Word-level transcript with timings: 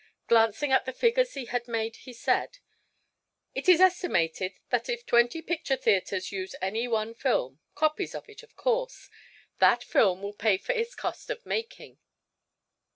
Glancing 0.27 0.71
at 0.71 0.85
the 0.85 0.93
figures 0.93 1.35
he 1.35 1.45
had 1.45 1.67
made 1.67 1.95
he 1.97 2.11
said: 2.11 2.57
"It 3.53 3.69
is 3.69 3.79
estimated 3.79 4.53
that 4.71 4.89
if 4.89 5.05
twenty 5.05 5.43
picture 5.43 5.75
theatres 5.75 6.31
use 6.31 6.55
any 6.59 6.87
one 6.87 7.13
film 7.13 7.59
copies 7.75 8.15
of 8.15 8.27
it, 8.27 8.41
of 8.41 8.55
course 8.55 9.11
that 9.59 9.83
film 9.83 10.23
will 10.23 10.33
pay 10.33 10.57
for 10.57 10.71
its 10.71 10.95
cost 10.95 11.29
of 11.29 11.45
making. 11.45 11.99